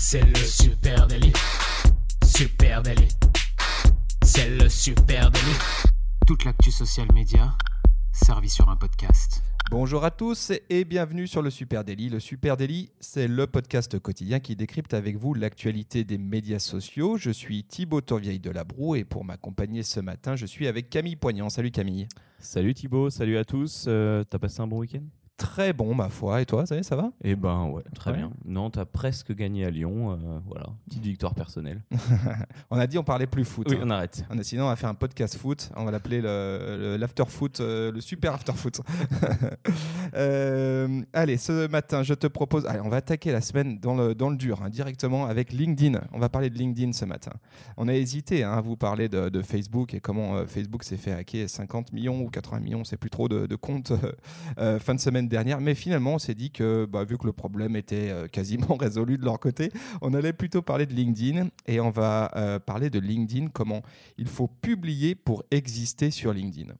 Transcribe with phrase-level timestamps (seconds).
[0.00, 1.32] C'est le super délit.
[2.24, 3.08] Super délit.
[4.22, 5.58] C'est le super délit.
[6.24, 7.52] Toute l'actu social média
[8.12, 9.42] servie sur un podcast.
[9.72, 12.10] Bonjour à tous et bienvenue sur le Super Daily.
[12.10, 17.16] Le Super Daily, c'est le podcast quotidien qui décrypte avec vous l'actualité des médias sociaux.
[17.16, 21.16] Je suis Thibaut Tourvieille de Labroue et pour m'accompagner ce matin, je suis avec Camille
[21.16, 21.50] Poignant.
[21.50, 22.06] Salut Camille.
[22.38, 23.86] Salut Thibaut, salut à tous.
[23.88, 25.02] Euh, T'as passé un bon week-end?
[25.38, 26.42] Très bon, ma foi.
[26.42, 27.12] Et toi, ça, ça va?
[27.22, 28.16] Eh ben ouais, très Ouais.
[28.16, 28.32] bien.
[28.44, 30.10] Nantes a presque gagné à Lyon.
[30.10, 31.80] euh, voilà, petite victoire personnelle.
[32.70, 33.68] On a dit on parlait plus foot.
[33.70, 33.84] Oui, hein.
[33.84, 34.24] on arrête.
[34.30, 35.70] On a, sinon, on va faire un podcast foot.
[35.76, 38.80] On va l'appeler le- le- l'after foot, euh, le super after foot.
[40.14, 42.64] Euh, allez, ce matin, je te propose.
[42.66, 46.00] Allez, on va attaquer la semaine dans le, dans le dur, hein, directement avec LinkedIn.
[46.12, 47.32] On va parler de LinkedIn ce matin.
[47.76, 51.12] On a hésité hein, à vous parler de, de Facebook et comment Facebook s'est fait
[51.12, 53.92] hacker 50 millions ou 80 millions, c'est plus trop de, de comptes
[54.80, 55.60] fin de semaine dernière.
[55.60, 59.16] Mais finalement, on s'est dit que, bah, vu que le problème était euh, quasiment résolu
[59.16, 59.70] de leur côté,
[60.02, 63.82] on allait plutôt parler de LinkedIn et on va euh, parler de LinkedIn, comment
[64.16, 66.72] il faut publier pour exister sur LinkedIn.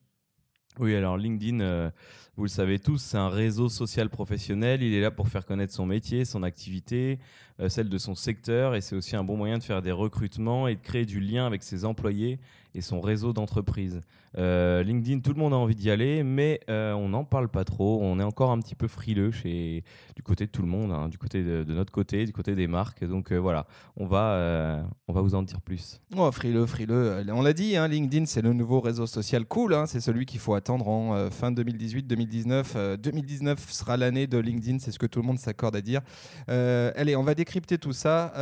[0.79, 1.91] Oui, alors LinkedIn, euh,
[2.37, 4.83] vous le savez tous, c'est un réseau social professionnel.
[4.83, 7.19] Il est là pour faire connaître son métier, son activité,
[7.67, 10.77] celle de son secteur, et c'est aussi un bon moyen de faire des recrutements et
[10.77, 12.39] de créer du lien avec ses employés
[12.81, 14.01] son réseau d'entreprise.
[14.37, 17.65] Euh, LinkedIn, tout le monde a envie d'y aller, mais euh, on n'en parle pas
[17.65, 18.01] trop.
[18.03, 19.85] On est encore un petit peu frileux chez,
[20.17, 22.67] du côté de tout le monde, hein, du côté de, notre côté, du côté des
[22.67, 23.05] marques.
[23.05, 26.01] Donc euh, voilà, on va, on va vous en dire plus.
[26.17, 27.25] Oh, frileux, frileux.
[27.33, 29.75] On l'a dit, hein, LinkedIn, c'est le nouveau réseau social cool.
[29.75, 32.65] hein, c'est celui qu'il faut attendre en fin 2018-2019.
[32.77, 36.03] Euh, 2019 sera l'année de LinkedIn, c'est ce que tout le monde s'accorde à dire.
[36.47, 38.33] Allez, on va décrypter tout ça.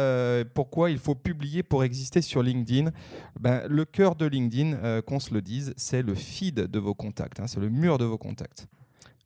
[0.54, 2.90] Pourquoi il faut publier pour exister sur LinkedIn?
[3.38, 6.94] Ben, Le cœur de LinkedIn, euh, qu'on se le dise, c'est le feed de vos
[6.94, 7.40] contacts.
[7.40, 8.66] hein, c'est le mur de vos contacts.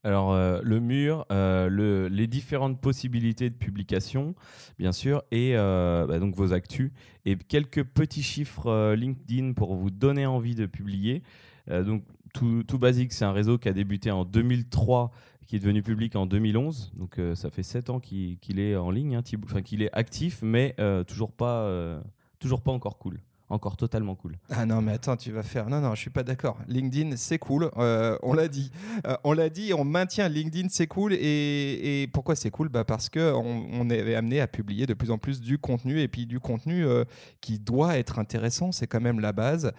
[0.03, 4.35] Alors, euh, le mur, euh, le- les différentes possibilités de publication,
[4.79, 6.91] bien sûr, et bah, donc vos actus,
[7.27, 11.23] et quelques petits chiffres LinkedIn pour vous donner envie de publier.
[11.69, 15.11] Donc, tout, basique, c'est un réseau qui a débuté en 2003,
[15.47, 16.93] qui est devenu public en 2011.
[16.97, 19.23] Donc, ça fait 7 ans qu'il est en ligne, hein,
[19.63, 20.75] qu'il est actif, mais
[21.07, 22.01] toujours, pas,
[22.39, 23.21] toujours pas encore cool.
[23.51, 24.39] Encore totalement cool.
[24.51, 25.69] Ah non, mais attends, tu vas faire.
[25.69, 26.57] Non, non, je suis pas d'accord.
[26.69, 27.69] LinkedIn, c'est cool.
[27.79, 28.71] Euh, on l'a dit.
[29.09, 31.15] Euh, on l'a dit, on maintient LinkedIn, c'est cool.
[31.15, 32.69] Et, et pourquoi c'est cool?
[32.69, 36.07] Bah Parce qu'on on est amené à publier de plus en plus du contenu et
[36.07, 37.05] puis du contenu euh,
[37.41, 38.71] qui doit être intéressant.
[38.71, 39.73] C'est quand même la base.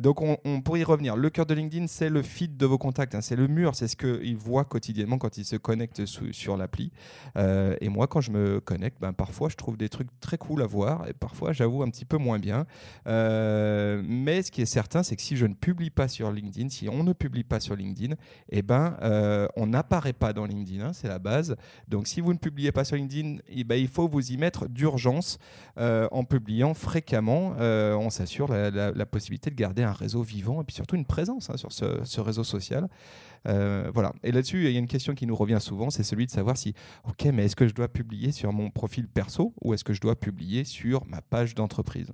[0.00, 1.16] Donc, on, on pourrait y revenir.
[1.16, 3.16] Le cœur de LinkedIn, c'est le feed de vos contacts.
[3.16, 3.20] hein.
[3.20, 3.74] c'est le mur.
[3.74, 6.92] C'est ce qu'ils voient quotidiennement quand ils se connectent sur l'appli.
[7.36, 10.66] Et moi, quand je me connecte, ben, parfois, je trouve des trucs très cool à
[10.66, 11.08] voir.
[11.08, 12.64] Et parfois, j'avoue, un petit peu moins bien.
[13.08, 16.68] Euh, mais ce qui est certain, c'est que si je ne publie pas sur LinkedIn,
[16.68, 18.14] si on ne publie pas sur LinkedIn,
[18.50, 21.56] eh ben, euh, on n'apparaît pas dans LinkedIn, hein, c'est la base.
[21.88, 24.68] Donc si vous ne publiez pas sur LinkedIn, eh ben, il faut vous y mettre
[24.68, 25.38] d'urgence
[25.78, 27.54] euh, en publiant fréquemment.
[27.58, 31.56] On s'assure la, possibilité de garder un réseau vivant et puis surtout une présence hein,
[31.56, 32.88] sur ce, ce réseau social.
[33.44, 34.12] Voilà.
[34.22, 36.56] Et là-dessus, il y a une question qui nous revient souvent, c'est celui de savoir
[36.56, 36.74] si,
[37.08, 40.00] ok, mais est-ce que je dois publier sur mon profil perso ou est-ce que je
[40.00, 42.12] dois publier sur ma page d'entreprise?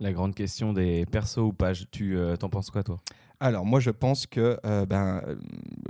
[0.00, 2.98] La grande question des persos ou pages, tu euh, t'en penses quoi, toi?
[3.38, 5.22] Alors, moi, je pense que euh, ben,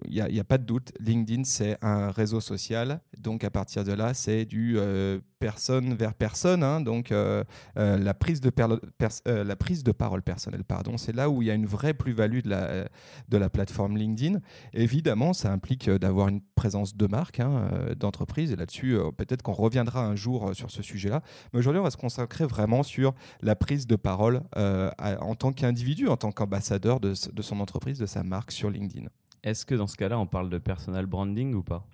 [0.08, 0.92] il n'y a, pas de doute.
[0.98, 3.00] LinkedIn, c'est un réseau social.
[3.18, 6.62] Donc, à partir de là, c'est du euh, personne vers personne.
[6.62, 6.80] hein.
[6.80, 7.42] donc, euh,
[7.78, 8.52] euh, la, prise de
[9.26, 11.94] euh, la prise de parole personnelle, pardon, c'est là où il y a une vraie
[11.94, 12.88] plus-value de la,
[13.28, 14.38] de la plateforme LinkedIn.
[14.74, 17.68] Évidemment, ça implique d'avoir une présence de marque, hein,
[17.98, 18.52] d'entreprise.
[18.52, 21.22] Et là-dessus, peut-être qu'on reviendra un jour sur ce sujet-là.
[21.52, 26.08] Mais aujourd'hui, on va se consacrer vraiment sur la prise de parole en tant qu'individu,
[26.08, 29.08] en tant qu'ambassadeur de son entreprise, de sa marque sur LinkedIn.
[29.42, 31.86] Est-ce que dans ce cas-là, on parle de personal branding ou pas?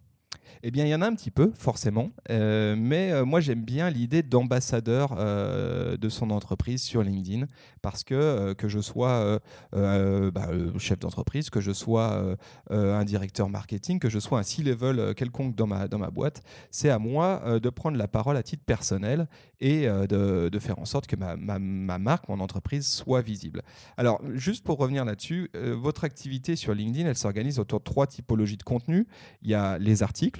[0.62, 2.10] Eh bien, il y en a un petit peu, forcément.
[2.30, 7.46] Euh, mais euh, moi, j'aime bien l'idée d'ambassadeur euh, de son entreprise sur LinkedIn.
[7.82, 9.40] Parce que, que je sois
[9.72, 10.48] bah,
[10.78, 12.36] chef d'entreprise, que je sois
[12.68, 16.42] un directeur marketing, que je sois un C-level quelconque dans ma, dans ma boîte,
[16.72, 19.28] c'est à moi de prendre la parole à titre personnel
[19.60, 23.62] et de, de faire en sorte que ma, ma- ma marque, mon entreprise soit visible.
[23.96, 28.56] Alors, juste pour revenir là-dessus, votre activité sur LinkedIn, elle s'organise autour de trois typologies
[28.56, 29.06] de contenu.
[29.42, 30.35] Il y a les articles,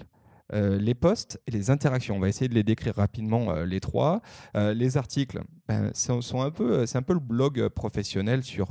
[0.52, 2.16] euh, les posts et les interactions.
[2.16, 4.20] On va essayer de les décrire rapidement euh, les trois.
[4.56, 8.68] Euh, les articles, ben, sont, sont un peu, c'est un peu le blog professionnel sur,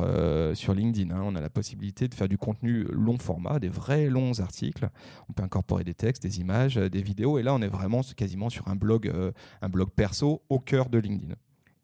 [0.54, 1.13] sur LinkedIn.
[1.13, 1.22] hein.
[1.24, 4.89] On a la possibilité de faire du contenu long format, des vrais longs articles.
[5.30, 7.38] On peut incorporer des textes, des images, des vidéos.
[7.38, 9.12] Et là, on est vraiment quasiment sur un blog,
[9.62, 11.36] un blog perso au cœur de LinkedIn.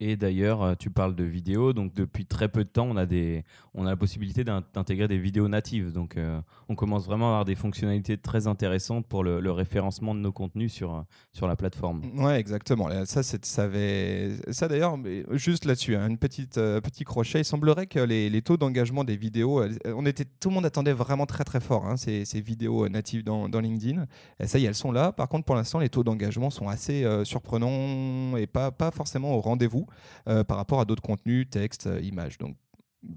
[0.03, 3.06] Et d'ailleurs, euh, tu parles de vidéos, donc depuis très peu de temps, on a,
[3.06, 3.45] des,
[3.75, 5.92] on a la possibilité d'intégrer des vidéos natives.
[5.92, 10.19] Donc euh, on commence vraiment à avoir des fonctionnalités très intéressantes pour le, référencement de
[10.19, 11.01] nos contenus sur, euh,
[11.33, 12.01] sur la plateforme.
[12.18, 12.89] Ouais, exactement.
[13.06, 14.31] Ça, ça, avait...
[14.50, 14.98] ça d'ailleurs,
[15.33, 16.48] juste là-dessus, hein, une petit
[17.06, 17.42] crochet.
[17.42, 20.94] Il semblerait que les, les taux d'engagement des vidéos, on était, tout le monde attendait
[20.94, 24.07] vraiment très très fort hein, ces, ces, vidéos natives dans, dans, LinkedIn.
[24.39, 25.12] Et ça y est, elles sont là.
[25.12, 29.42] Par contre, pour l'instant, les taux d'engagement sont assez surprenants et pas, pas forcément au
[29.42, 29.86] rendez-vous.
[30.27, 32.38] Euh, par rapport à d'autres contenus, textes, euh, images.
[32.38, 32.55] Donc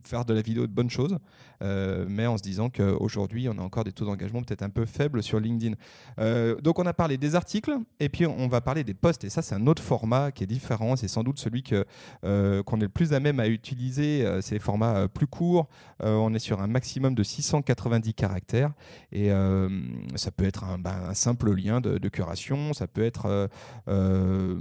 [0.04, 1.18] faire de la vidéo de bonnes choses,
[1.62, 4.86] euh, mais en se disant qu'aujourd'hui, on a encore des taux d'engagement peut-être un peu
[4.86, 5.74] faibles sur LinkedIn.
[6.18, 9.30] Euh, donc, on a parlé des articles, et puis on va parler des posts, et
[9.30, 10.96] ça, c'est un autre format qui est différent.
[10.96, 11.84] C'est sans doute celui que,
[12.24, 14.24] euh, qu'on est le plus à même à utiliser.
[14.40, 15.68] c'est des formats plus courts.
[16.00, 18.72] on est sur un maximum de 690 caractères,
[19.12, 19.30] et
[20.14, 23.48] ça peut être un, ben, simple lien de, curation, ça peut être
[23.86, 24.58] un,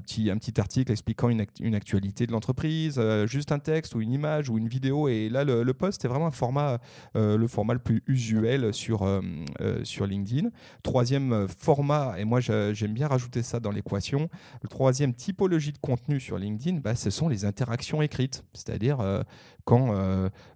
[0.00, 4.12] petit, un petit article expliquant une, une actualité de l'entreprise, juste un texte ou une
[4.12, 5.08] image ou une vidéo.
[5.08, 6.78] Et là, le, post est vraiment un format,
[7.16, 9.20] euh, le format le plus usuel sur, euh,
[9.60, 10.50] euh, sur LinkedIn.
[10.82, 14.28] Troisième format, et moi j'aime bien rajouter ça dans l'équation,
[14.62, 18.44] le troisième typologie de contenu sur LinkedIn, bah, ce sont les interactions écrites.
[18.52, 18.98] C'est-à-dire
[19.64, 19.94] quand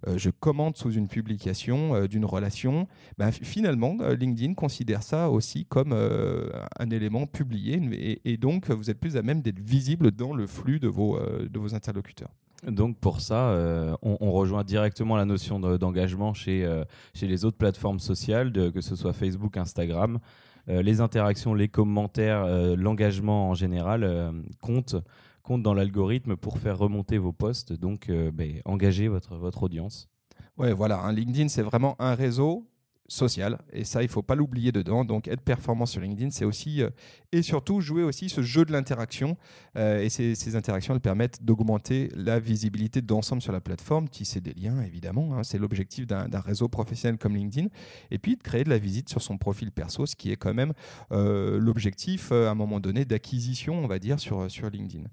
[0.07, 6.89] je commente sous une publication d'une relation, bah, finalement, LinkedIn considère ça aussi comme un
[6.89, 10.79] élément publié et, et, donc vous êtes plus à même d'être visible dans le flux
[10.79, 12.31] de vos, de vos interlocuteurs.
[12.67, 16.83] Donc pour ça, euh, on, rejoint directement la notion d'engagement chez, euh,
[17.13, 20.19] chez les autres plateformes sociales, que ce soit Facebook, Instagram.
[20.67, 22.45] Euh, les interactions, les commentaires,
[22.75, 24.95] l'engagement en général comptent
[25.43, 30.09] compte dans l'algorithme pour faire remonter vos posts, donc ben, engager votre, votre audience.
[30.57, 32.65] Ouais, voilà, un LinkedIn, c'est vraiment un réseau
[33.07, 35.05] social et ça il faut pas l'oublier dedans.
[35.05, 36.89] Donc être performant sur LinkedIn c'est aussi euh,
[37.31, 39.37] et surtout jouer aussi ce jeu de l'interaction.
[39.77, 44.53] Euh, et ces, interactions elles permettent d'augmenter la visibilité d'ensemble sur la plateforme tisser des
[44.53, 47.67] liens évidemment hein, c'est l'objectif d'un réseau professionnel comme LinkedIn.
[48.11, 50.53] Et puis de créer de la visite sur son profil perso ce qui est quand
[50.53, 50.73] même
[51.11, 55.05] euh, l'objectif à un moment donné d'acquisition on va dire sur, sur LinkedIn.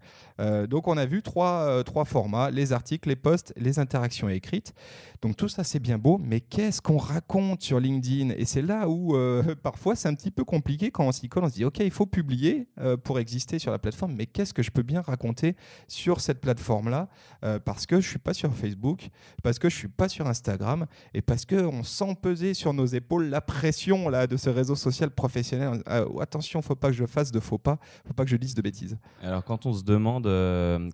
[0.67, 4.73] Donc on a vu trois, trois formats les articles les posts les interactions écrites.
[5.21, 8.31] Donc tout ça c'est bien beau mais qu'est-ce qu'on raconte sur LinkedIn.
[8.37, 11.45] Et c'est là où euh, parfois c'est un petit peu compliqué quand on s'y colle.
[11.45, 14.55] On se dit, OK, il faut publier euh, pour exister sur la plateforme, mais qu'est-ce
[14.55, 15.57] que je peux bien raconter
[15.89, 17.09] sur cette plateforme-là
[17.45, 19.09] euh, Parce que je suis pas sur Facebook,
[19.43, 23.27] parce que je suis pas sur Instagram, et parce qu'on sent peser sur nos épaules
[23.29, 25.83] la pression là, de ce réseau social professionnel.
[26.21, 28.63] attention, faut pas que je fasse de faux pas, faut pas que je dise de
[28.63, 28.97] bêtises.
[29.23, 30.25] Alors quand on se demande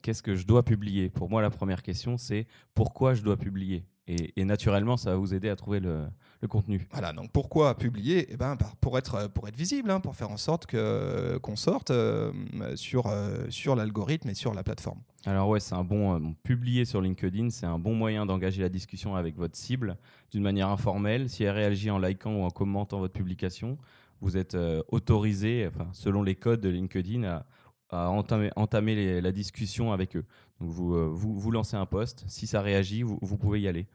[0.03, 3.85] qu'est-ce que je dois publier, pour moi la première question c'est pourquoi je dois publier?
[4.09, 6.07] Et, naturellement, ça va vous aider à trouver le,
[6.49, 6.87] contenu.
[6.93, 8.27] Voilà, donc pourquoi publier?
[8.31, 11.91] Eh ben, pour, être, pour être visible, hein, pour faire en sorte que, qu'on sorte
[11.91, 12.33] euh,
[12.75, 15.01] sur, euh, sur l'algorithme et sur la plateforme.
[15.27, 18.71] Alors ouais, c'est un bon euh, publier sur LinkedIn, c'est un bon moyen d'engager la
[18.71, 19.99] discussion avec votre cible
[20.31, 21.29] d'une manière informelle.
[21.29, 23.77] Si elle réagit en likant ou en commentant votre publication,
[24.23, 24.57] vous êtes
[24.89, 27.47] autorisé, enfin, selon les codes de LinkedIn, à,
[27.91, 30.25] à entamer, la discussion avec eux.
[30.61, 33.69] Donc vous, euh, vous, vous, lancez un post, si ça réagit, vous, vous pouvez y
[33.69, 33.87] aller.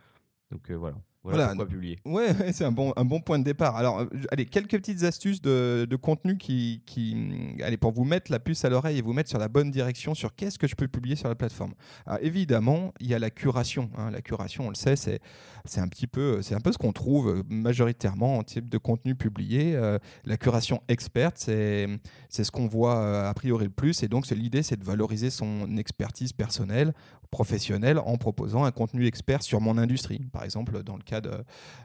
[0.51, 0.92] Donc euh,
[1.24, 1.38] voilà.
[1.38, 2.00] Voilà, pourquoi publier?
[2.06, 3.78] Ouais, c'est un bon, un bon point de départ.
[3.78, 7.16] Alors, euh, allez, quelques petites astuces de, de contenu qui, qui,
[7.64, 10.14] allez, pour vous mettre la puce à l'oreille et vous mettre sur la bonne direction
[10.14, 11.74] sur qu'est-ce que je peux publier sur la plateforme.
[12.06, 13.90] Alors, évidemment, il y a la curation.
[13.98, 14.12] Hein.
[14.12, 15.22] La curation, on le sait, c'est,
[15.66, 19.16] c'est un petit peu, c'est un peu ce qu'on trouve majoritairement en type de contenu
[19.16, 19.75] publié.
[19.75, 21.88] Euh, la curation experte, c'est,
[22.28, 24.03] c'est ce qu'on voit euh, a priori le plus.
[24.03, 26.94] Et donc, l'idée, c'est de valoriser son expertise personnelle,
[27.32, 30.20] professionnelle, en proposant un contenu expert sur mon industrie.
[30.32, 31.12] Par exemple, dans le cas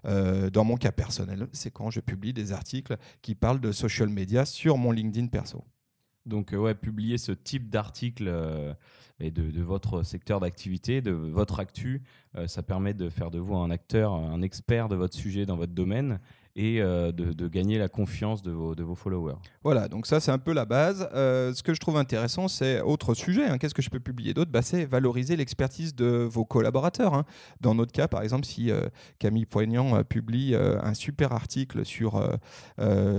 [0.05, 4.09] euh, dans mon cas personnel, c'est quand je publie des articles qui parlent de social
[4.09, 5.65] media sur mon LinkedIn perso.
[6.27, 8.75] Donc, euh, ouais, publier ce type d'article euh,
[9.21, 12.03] de, de, votre secteur d'activité, de votre actu,
[12.47, 15.73] ça permet de faire de vous un acteur, un expert de votre sujet dans votre
[15.73, 16.21] domaine
[16.59, 19.37] et euh, de, gagner la confiance de vos, followers.
[19.63, 21.09] Voilà, donc ça c'est un peu la base.
[21.15, 23.47] Euh, ce que je trouve intéressant, c'est autre sujet.
[23.47, 23.59] Hein.
[23.59, 24.51] Qu'est-ce que je peux publier d'autre?
[24.51, 27.15] Bah, C'est valoriser l'expertise de vos collaborateurs.
[27.15, 27.25] Hein.
[27.61, 28.89] Dans notre cas, par exemple, si euh,
[29.21, 32.21] Camille Poignant publie un super article sur,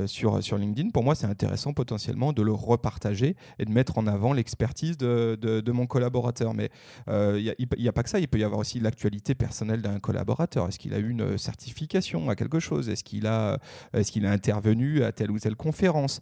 [0.05, 4.33] sur, LinkedIn, pour moi c'est intéressant potentiellement de le repartager et de mettre en avant
[4.33, 6.53] l'expertise de, de, mon collaborateur.
[6.53, 6.69] Mais
[7.07, 9.99] il n'y a, a, pas que ça, il peut y avoir aussi l'actualité personnelle d'un
[9.99, 10.67] collaborateur.
[10.67, 12.89] Est-ce qu'il a eu une certification à quelque chose?
[12.89, 13.59] Est-ce qu'il a,
[13.93, 16.21] est-ce qu'il a intervenu à telle ou telle conférence.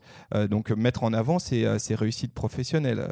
[0.50, 3.04] donc mettre en avant ses, ses réussites professionnelles.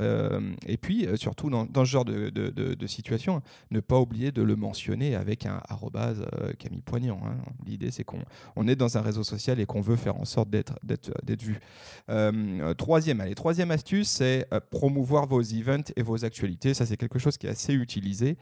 [0.67, 5.45] et puis surtout dans, ce genre de, situation, ne pas oublier de le mentionner avec
[5.45, 6.25] un arrobase
[6.59, 7.19] Camille Poignant.
[7.25, 7.37] Hein.
[7.65, 8.19] L'idée c'est qu'on
[8.55, 10.73] on est dans un réseau social et qu'on veut faire en sorte d'être
[11.43, 11.59] vu.
[12.77, 16.73] troisième, allez, troisième astuce, c'est promouvoir vos events et vos actualités.
[16.73, 18.37] Ça c'est quelque chose qui est assez utilisé.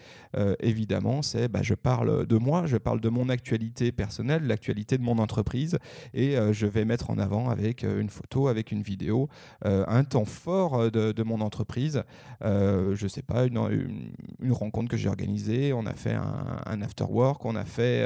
[0.60, 5.03] évidemment, c'est bah, je parle de moi, je parle de mon actualité personnelle, l'actualité de
[5.03, 5.42] mon entreprise,
[6.13, 9.29] et euh, je vais mettre en avant avec euh, une photo, avec une vidéo,
[9.65, 12.03] euh, un temps fort de, mon entreprise.
[12.41, 17.45] je sais pas, une, une, rencontre que j'ai organisée, on a fait un, after work,
[17.45, 18.05] on a fait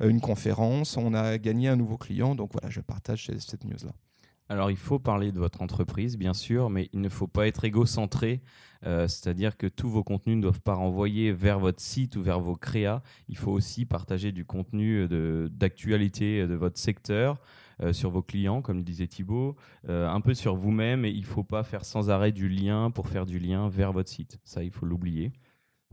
[0.00, 2.34] une conférence, on a gagné un nouveau client.
[2.34, 3.92] Donc voilà, je partage cette news-là.
[4.48, 7.64] Alors il faut parler de votre entreprise, bien sûr, mais il ne faut pas être
[7.64, 8.42] égocentré.
[8.84, 12.40] Euh, c'est-à-dire que tous vos contenus ne doivent pas renvoyer vers votre site ou vers
[12.40, 13.02] vos créas.
[13.28, 15.06] Il faut aussi partager du contenu
[15.50, 17.40] d'actualité de, votre secteur.
[17.82, 19.56] Euh, sur vos clients, comme le disait Thibault,
[19.88, 22.90] euh, un peu sur vous-même et il ne faut pas faire sans arrêt du lien
[22.90, 24.38] pour faire du lien vers votre site.
[24.44, 25.32] Ça, il faut l'oublier.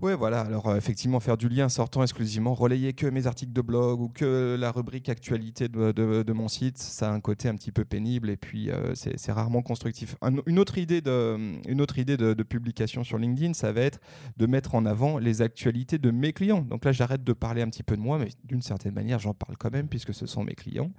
[0.02, 0.40] Oui, voilà.
[0.42, 4.08] Alors, euh, effectivement, faire du lien sortant exclusivement, relayer que mes articles de blog ou
[4.08, 8.30] que la rubrique actualité de, mon site, ça a un côté un petit peu pénible
[8.30, 10.16] et puis euh, c'est rarement constructif.
[10.46, 14.00] une autre idée, de, publication sur LinkedIn, ça va être
[14.38, 16.62] de mettre en avant les actualités de mes clients.
[16.62, 19.34] Donc là, j'arrête de parler un petit peu de moi, mais d'une certaine manière, j'en
[19.34, 20.92] parle quand même puisque ce sont mes clients.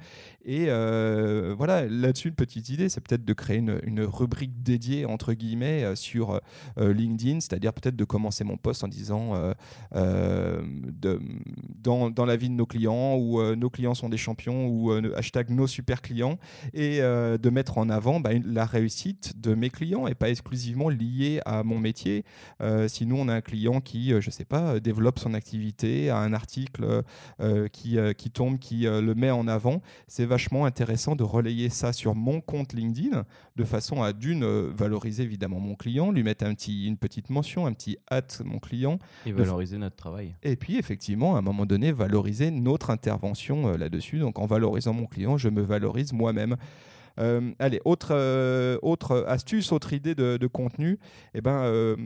[0.44, 5.06] Et euh, voilà, là-dessus, une petite idée, c'est peut-être de créer une, une, rubrique dédiée,
[5.06, 6.38] entre guillemets, sur
[6.76, 9.54] LinkedIn, c'est-à-dire peut-être de commencer mon post en disant euh,
[9.94, 10.62] euh,
[11.82, 14.92] dans, dans, la vie de nos clients ou euh, nos clients sont des champions ou
[15.16, 16.38] hashtag nos super clients
[16.74, 21.40] et de mettre en avant bah, la réussite de mes clients et pas exclusivement liée
[21.46, 22.24] à mon métier.
[22.88, 27.02] sinon, on a un client qui, je sais pas, développe son activité, a un article
[27.72, 29.82] qui, qui tombe, qui le met en avant.
[30.08, 33.24] C'est vachement intéressant de relayer ça sur mon compte LinkedIn
[33.56, 37.66] de façon à d'une valoriser évidemment mon client, lui mettre un petit, une petite mention,
[37.66, 38.79] un petit hâte mon client
[39.26, 40.34] et valoriser notre travail.
[40.42, 44.18] Et puis, effectivement, à un moment donné, valoriser notre intervention euh, là-dessus.
[44.18, 46.56] Donc, en valorisant mon client, je me valorise moi-même.
[47.18, 50.98] Euh, allez, autre, euh, autre astuce, autre idée de, contenu,
[51.34, 51.96] eh ben, euh,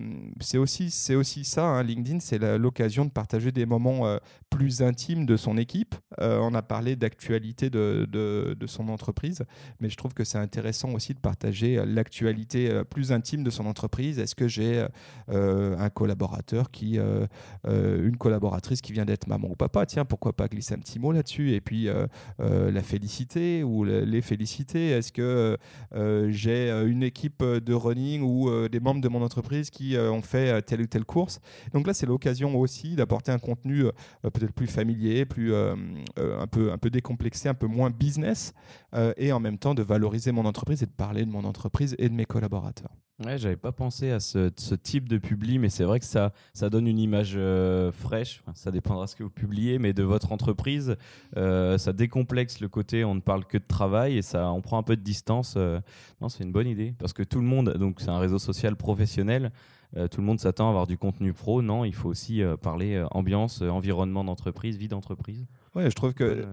[0.41, 4.19] c'est aussi, aussi ça, hein, LinkedIn, c'est l'occasion de partager des moments
[4.51, 5.95] plus intimes de son équipe.
[6.19, 9.45] on a parlé d'actualité de, de, son entreprise,
[9.81, 14.19] mais je trouve que c'est intéressant aussi de partager l'actualité plus intime de son entreprise.
[14.19, 14.87] Est-ce que j'ai
[15.29, 19.87] un collaborateur qui, une collaboratrice qui vient d'être maman ou papa?
[19.87, 21.53] Tiens, pourquoi pas glisser un petit mot là-dessus?
[21.53, 21.89] Et puis
[22.39, 25.57] la féliciter ou les féliciter est-ce que
[25.95, 29.97] euh, j'ai euh, une équipe de running ou euh, des membres de mon entreprise qui
[29.97, 31.41] ont fait telle ou telle course?
[31.73, 33.85] Donc là, c'est l'occasion aussi d'apporter un contenu
[34.23, 38.53] peut-être plus familier, un peu un peu décomplexé, un peu moins business,
[39.17, 42.09] et en même temps de valoriser mon entreprise et de parler de mon entreprise et
[42.09, 42.91] de mes collaborateurs.
[43.23, 46.69] Ouais, j'avais pas pensé à ce, type de publi, mais c'est vrai que ça, ça
[46.69, 48.43] donne une image euh, fraîche.
[48.55, 50.97] ça dépendra de ce que vous publiez, mais de votre entreprise,
[51.37, 54.79] euh, ça décomplexe le côté on ne parle que de travail et ça, on prend
[54.79, 55.55] un peu de distance.
[55.57, 55.81] Euh.
[56.21, 58.75] non, c'est une bonne idée parce que tout le monde, donc c'est un réseau social
[58.75, 59.53] professionnel.
[60.11, 61.63] Tout le monde s'attend à avoir du contenu pro.
[61.63, 65.47] Non, il faut aussi parler ambiance, environnement d'entreprise, vie d'entreprise.
[65.75, 66.47] Ouais, je trouve que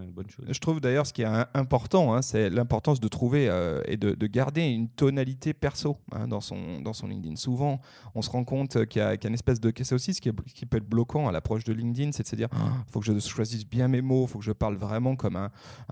[0.49, 4.27] je trouve d'ailleurs ce qui est important, hein, c'est l'importance de trouver euh, et de,
[4.27, 7.35] garder une tonalité perso hein, dans son dans son LinkedIn.
[7.35, 7.81] Souvent,
[8.15, 10.65] on se rend compte qu'il y, a une espèce de c'est aussi ce qui, qui,
[10.65, 12.83] peut être bloquant à l'approche de LinkedIn, c'est de se dire il ah.
[12.91, 15.51] faut que je choisisse bien mes mots, il faut que je parle vraiment comme un,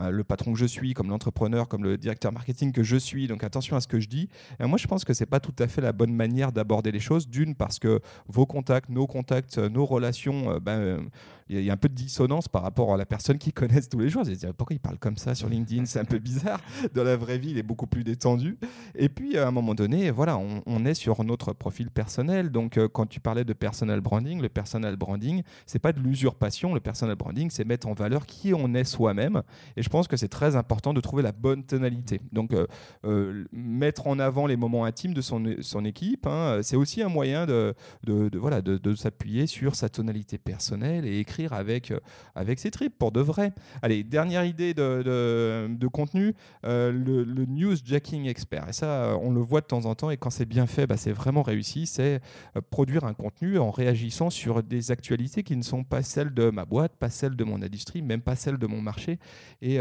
[0.10, 3.28] le patron que je suis, comme l'entrepreneur, comme le directeur marketing que je suis.
[3.28, 4.28] Donc attention à ce que je dis.
[4.60, 7.00] Et moi, je pense que c'est pas tout à fait la bonne manière d'aborder les
[7.00, 7.28] choses.
[7.58, 11.10] Parce que vos contacts, nos contacts, nos relations, euh, ben
[11.50, 13.98] il y, a un peu de dissonance par rapport à la personne qui connaissent tous
[14.00, 14.24] les jours.
[14.28, 15.86] Ils pourquoi il parle comme ça sur LinkedIn?
[15.86, 16.62] C'est un peu bizarre.
[16.94, 18.58] Dans la vraie vie, il est beaucoup plus détendu.
[18.94, 22.52] Et puis, à un moment donné, voilà, on, est sur notre profil personnel.
[22.52, 26.74] Donc, euh, quand tu parlais de personal branding, le personal branding, c'est pas de l'usurpation.
[26.76, 29.42] Le personal branding, c'est mettre en valeur qui on est soi-même.
[29.76, 32.22] Et je pense que c'est très important de trouver la bonne tonalité.
[32.32, 32.68] Donc, euh,
[33.06, 37.10] euh, mettre en avant les moments intimes de son, son équipe, hein, c'est aussi un
[37.10, 42.00] moyen de, de, voilà, de s'appuyer sur sa tonalité personnelle et écrire avec, euh,
[42.36, 43.54] avec ses tripes pour de vrai.
[43.82, 46.34] Allez, dernière idée de, de, contenu,
[46.66, 48.68] euh, le, le, news jacking expert.
[48.70, 50.88] Et ça, euh, on le voit de temps en temps et quand c'est bien fait,
[50.88, 51.86] bah, c'est vraiment réussi.
[51.86, 52.22] C'est
[52.70, 56.66] produire un contenu en réagissant sur des actualités qui ne sont pas celles de ma
[56.66, 59.20] boîte, pas celles de mon industrie, même pas celles de mon marché.
[59.62, 59.80] Et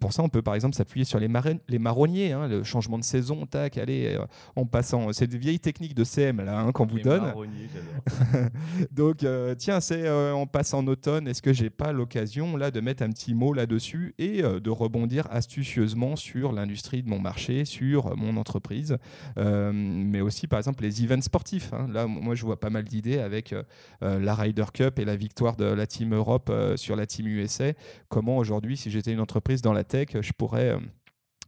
[0.00, 1.28] pour ça, on peut par exemple s'appuyer sur les,
[1.68, 4.18] les marronniers, hein, le changement de saison, tac, allez,
[4.56, 5.12] en passant.
[5.12, 7.32] C'est de vieilles techniques de CM là hein, qu'on vous donne.
[8.92, 11.26] Donc, euh, tiens, c'est euh, on passe en automne.
[11.26, 14.70] Est-ce que j'ai pas l'occasion là de mettre un petit mot là-dessus et euh, de
[14.70, 18.98] rebondir astucieusement sur l'industrie de mon marché, sur euh, mon entreprise,
[19.36, 21.72] mais aussi par exemple les events sportifs.
[21.72, 21.86] hein.
[21.90, 23.54] Là, moi, je vois pas mal d'idées avec
[24.00, 27.72] la Ryder Cup et la victoire de la Team Europe sur la Team USA.
[28.08, 30.76] Comment aujourd'hui, si j'étais une entreprise dans la tech, je pourrais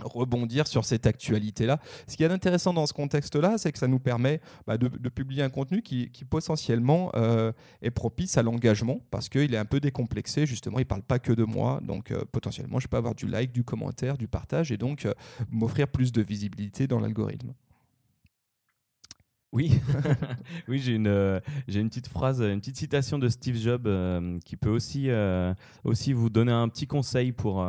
[0.01, 1.81] rebondir sur cette actualité-là.
[2.07, 5.43] Ce qui est intéressant dans ce contexte-là, c'est que ça nous permet bah, de, publier
[5.43, 9.81] un contenu qui, qui potentiellement euh, est propice à l'engagement parce qu'il est un peu
[9.81, 13.15] décomplexé, justement, il ne parle pas que de moi, donc euh, potentiellement je peux avoir
[13.15, 15.15] du like, du commentaire, du partage et donc euh,
[15.51, 17.53] m'offrir plus de visibilité dans l'algorithme.
[19.55, 19.81] Oui,
[20.69, 24.37] oui j'ai une, euh, j'ai une petite phrase, une petite citation de Steve Jobs euh,
[24.45, 27.65] qui peut aussi, euh, aussi vous donner un petit conseil pour,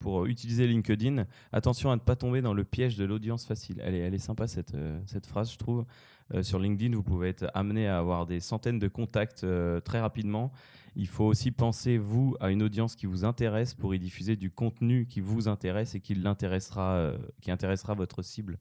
[0.00, 1.24] pour utiliser LinkedIn.
[1.50, 3.80] Attention à ne pas tomber dans le piège de l'audience facile.
[3.82, 4.76] Elle est, elle est sympa cette,
[5.06, 5.86] cette phrase, je trouve.
[6.32, 10.00] Euh, sur LinkedIn, vous pouvez être amené à avoir des centaines de contacts euh, très
[10.00, 10.52] rapidement.
[10.96, 14.50] Il faut aussi penser, vous, à une audience qui vous intéresse pour y diffuser du
[14.50, 18.58] contenu qui vous intéresse et qui euh, qui intéressera votre cible.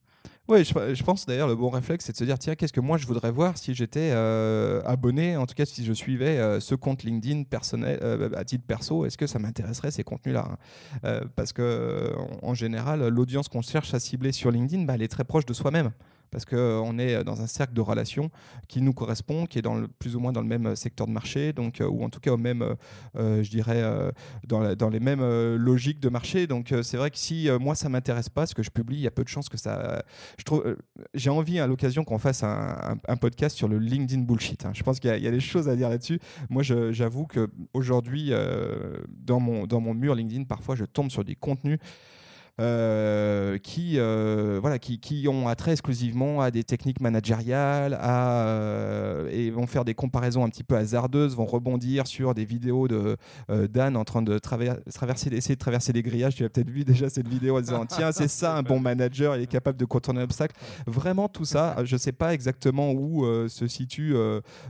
[0.48, 2.98] Oui, je, pense d'ailleurs le bon réflexe, c'est de se dire tiens, qu'est-ce que moi
[2.98, 4.12] je voudrais voir si j'étais
[4.86, 9.05] abonné, en tout cas si je suivais ce compte LinkedIn personnel euh, à titre perso,
[9.05, 10.58] est-ce que ça m'intéresserait ces contenus-là
[11.03, 11.22] hein?
[11.36, 15.24] Parce que en général, l'audience qu'on cherche à cibler sur LinkedIn, bah, elle est très
[15.24, 15.91] proche de soi-même.
[16.34, 18.32] Parce qu'on est dans un cercle de relations
[18.68, 21.12] qui nous correspond, qui est dans le, plus ou moins dans le même secteur de
[21.12, 22.75] marché, donc, euh, ou en tout cas au même, euh,
[23.16, 24.12] euh, je dirais, euh,
[24.48, 26.48] dans, les mêmes euh, logiques de marché.
[26.48, 28.98] Donc euh, c'est vrai que si euh, moi ça m'intéresse pas, ce que je publie,
[28.98, 30.02] il y a peu de chances que ça.
[30.52, 30.75] Euh,
[31.13, 34.66] j'ai envie à l'occasion qu'on fasse un, podcast sur le LinkedIn bullshit.
[34.66, 34.72] hein.
[34.74, 36.20] Je pense qu'il y, y a des choses à dire là-dessus.
[36.50, 41.24] Moi, j'avoue que aujourd'hui, euh, dans mon dans mon mur LinkedIn, parfois je tombe sur
[41.24, 41.78] des contenus.
[42.62, 49.30] Euh, qui, euh, voilà, qui, qui ont attrait exclusivement à des techniques managériales à, euh,
[49.32, 53.18] et vont faire des comparaisons un petit peu hasardeuses, vont rebondir sur des vidéos de
[53.50, 56.36] euh, Dan en train de traver- traverser, essayer de traverser des grillages.
[56.36, 59.36] Tu as peut-être vu déjà cette vidéo en disant Tiens, c'est ça un bon manager,
[59.36, 60.56] il est capable de contourner un obstacle.
[60.86, 64.14] Vraiment, tout ça, je ne sais pas exactement où se situe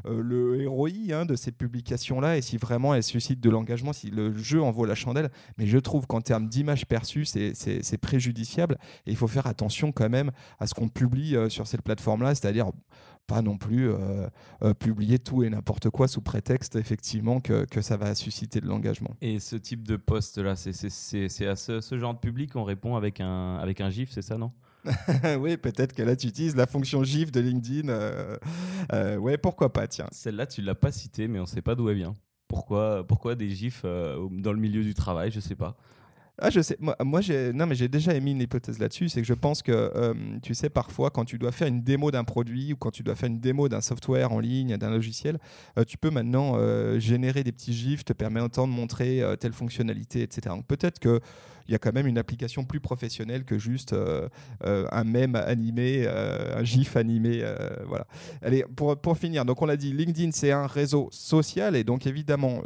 [0.05, 4.35] le ROI hein, de ces publications-là et si vraiment elles suscitent de l'engagement, si le
[4.37, 5.29] jeu en vaut la chandelle.
[5.57, 9.91] Mais je trouve qu'en termes d'image perçue, c'est- c'est préjudiciable et il faut faire attention
[9.91, 12.71] quand même à ce qu'on publie euh, sur cette plateforme-là, c'est-à-dire
[13.25, 14.27] pas non plus euh,
[14.63, 18.67] euh, publier tout et n'importe quoi sous prétexte effectivement que, que ça va susciter de
[18.67, 19.15] l'engagement.
[19.21, 23.21] Et ce type de poste-là, c'est- à ce, ce genre de public qu'on répond avec
[23.21, 24.51] un, avec un GIF, c'est ça, non?
[25.39, 27.87] Oui, peut-être que là tu utilises la fonction GIF de LinkedIn.
[27.87, 30.07] euh, ouais, pourquoi pas, tiens.
[30.11, 32.13] Celle-là, tu l'as pas citée, mais on sait pas d'où elle vient.
[32.49, 35.77] Pourquoi, pourquoi des GIFs dans le milieu du travail Je sais pas.
[36.39, 36.77] Ah, je sais.
[36.79, 39.07] Moi, j'ai déjà émis une hypothèse là-dessus.
[39.09, 42.09] C'est que je pense que, euh, tu sais, parfois, quand tu dois faire une démo
[42.09, 45.37] d'un produit ou quand tu dois faire une démo d'un software en ligne, d'un logiciel,
[45.77, 50.23] euh, tu peux maintenant euh, générer des petits gifs, te permettant de montrer telle fonctionnalité,
[50.23, 50.55] etc.
[50.55, 51.19] Donc peut-être que
[51.67, 54.27] il y a quand même une application plus professionnelle que juste euh,
[54.65, 57.43] euh, un mème animé, euh, un gif animé.
[57.87, 58.05] voilà.
[58.41, 62.07] Allez, pour, pour finir, donc on l'a dit, LinkedIn, c'est un réseau social et donc
[62.07, 62.61] évidemment,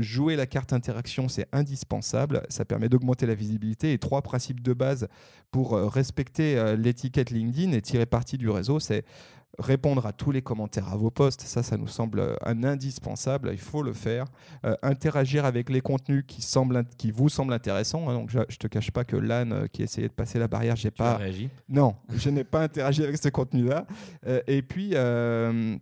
[0.00, 2.42] jouer la carte interaction, c'est indispensable.
[2.48, 5.08] Ça permet d'augmenter la visibilité et trois principes de base
[5.50, 9.04] pour respecter l'étiquette LinkedIn et tirer parti du réseau, c'est
[9.58, 13.50] répondre à tous les commentaires à vos posts, ça, ça nous semble euh, un indispensable,
[13.52, 14.26] il faut le faire.
[14.64, 18.08] Euh, interagir avec les contenus qui, semblent, qui vous semblent intéressants.
[18.08, 18.14] hein.
[18.14, 20.76] donc, je, je te cache pas que l'âne euh, qui essayait de passer la barrière,
[20.76, 21.48] j'ai pas, réagi?
[21.68, 23.86] Non, je n'ai pas interagi avec ce contenu-là.
[24.26, 25.76] Euh, et puis, euh,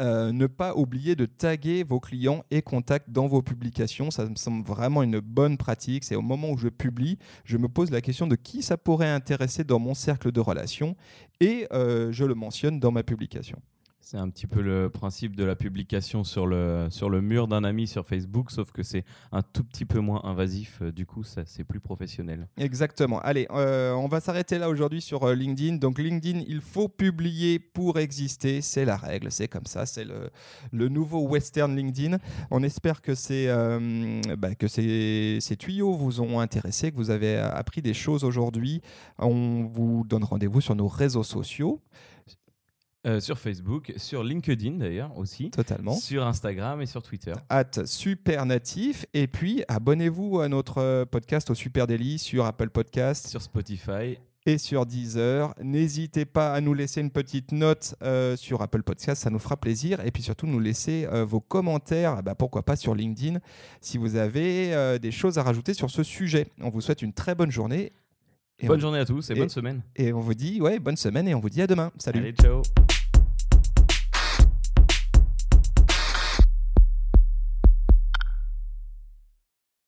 [0.00, 4.10] euh, ne pas oublier de taguer vos clients et contacts dans vos publications.
[4.10, 6.04] Ça me semble vraiment une bonne pratique.
[6.04, 9.10] C'est au moment où je publie, je me pose la question de qui ça pourrait
[9.10, 10.96] intéresser dans mon cercle de relations
[11.40, 13.58] et euh, je le mentionne dans ma publication.
[14.02, 17.62] C'est un petit peu le principe de la publication sur le, sur le mur d'un
[17.64, 20.78] ami sur Facebook, sauf que c'est un tout petit peu moins invasif.
[20.82, 22.48] euh, Du coup, ça, c'est plus professionnel.
[22.56, 23.20] Exactement.
[23.20, 25.76] Allez, euh, on va s'arrêter là aujourd'hui sur euh, LinkedIn.
[25.76, 28.62] Donc LinkedIn, il faut publier pour exister.
[28.62, 29.84] C'est la règle, c'est comme ça.
[29.86, 30.30] C'est le,
[30.72, 32.16] le nouveau Western LinkedIn.
[32.50, 33.46] On espère que, ces,
[34.38, 38.80] bah, que ces, tuyaux vous ont intéressé, que vous avez appris des choses aujourd'hui.
[39.18, 41.80] On vous donne rendez-vous sur nos réseaux sociaux,
[43.06, 45.94] Euh, sur Facebook, sur LinkedIn d'ailleurs aussi, totalement.
[45.94, 47.32] sur Instagram et sur Twitter.
[47.48, 49.06] at Super Natif.
[49.14, 54.18] Et puis, abonnez-vous à notre euh, podcast au Super Daily sur Apple Podcast Sur Spotify,
[54.44, 55.54] et sur Deezer.
[55.62, 59.56] N'hésitez pas à nous laisser une petite note euh, sur Apple Podcast, ça nous fera
[59.56, 60.04] plaisir.
[60.04, 63.38] Et puis surtout, nous laisser euh, vos commentaires, ah bah, pourquoi pas sur LinkedIn,
[63.80, 66.48] si vous avez des choses à rajouter sur ce sujet.
[66.60, 67.92] On vous souhaite une très bonne journée.
[68.62, 69.80] Et bonne on, journée à tous et, et- bonne semaine.
[69.96, 71.90] et on vous dit, ouais, bonne semaine et on vous dit à demain.
[71.96, 72.18] Salut.
[72.20, 72.60] Allez, ciao